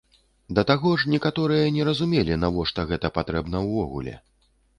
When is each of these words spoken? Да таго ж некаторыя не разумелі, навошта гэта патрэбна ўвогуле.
Да 0.59 0.61
таго 0.69 0.93
ж 1.03 1.11
некаторыя 1.15 1.67
не 1.75 1.83
разумелі, 1.89 2.39
навошта 2.45 2.87
гэта 2.93 3.13
патрэбна 3.19 3.63
ўвогуле. 3.69 4.17